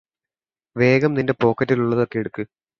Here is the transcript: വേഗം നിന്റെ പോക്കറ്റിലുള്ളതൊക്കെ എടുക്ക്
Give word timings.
വേഗം 0.75 1.13
നിന്റെ 1.13 1.35
പോക്കറ്റിലുള്ളതൊക്കെ 1.41 2.19
എടുക്ക് 2.19 2.43